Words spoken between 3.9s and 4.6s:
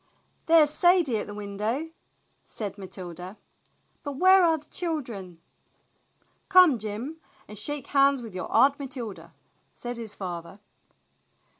"But where are